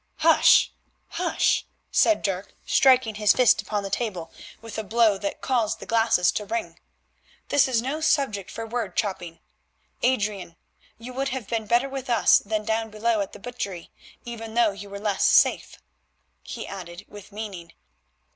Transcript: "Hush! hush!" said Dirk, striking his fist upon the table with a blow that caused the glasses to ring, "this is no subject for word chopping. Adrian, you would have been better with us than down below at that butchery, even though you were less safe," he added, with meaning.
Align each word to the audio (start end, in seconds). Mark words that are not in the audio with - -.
"Hush! 0.25 0.71
hush!" 1.09 1.67
said 1.91 2.23
Dirk, 2.23 2.55
striking 2.65 3.13
his 3.21 3.33
fist 3.33 3.61
upon 3.61 3.83
the 3.83 3.91
table 3.91 4.33
with 4.59 4.79
a 4.79 4.83
blow 4.83 5.19
that 5.19 5.41
caused 5.41 5.79
the 5.79 5.85
glasses 5.85 6.31
to 6.31 6.45
ring, 6.47 6.79
"this 7.49 7.67
is 7.67 7.83
no 7.83 8.01
subject 8.01 8.49
for 8.49 8.65
word 8.65 8.97
chopping. 8.97 9.37
Adrian, 10.01 10.55
you 10.97 11.13
would 11.13 11.29
have 11.29 11.47
been 11.47 11.67
better 11.67 11.87
with 11.87 12.09
us 12.09 12.39
than 12.39 12.65
down 12.65 12.89
below 12.89 13.21
at 13.21 13.31
that 13.33 13.41
butchery, 13.43 13.91
even 14.25 14.55
though 14.55 14.71
you 14.71 14.89
were 14.89 14.97
less 14.99 15.23
safe," 15.23 15.77
he 16.41 16.65
added, 16.65 17.05
with 17.07 17.31
meaning. 17.31 17.71